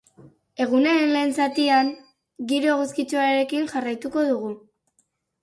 [0.63, 1.91] Egunaren lehen zatian
[2.53, 4.53] giro eguzkitsuarekin jarraituko dugu.